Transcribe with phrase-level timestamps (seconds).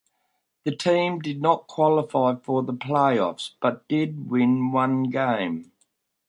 [0.63, 5.73] The team did not qualify for the playoffs but did win one game.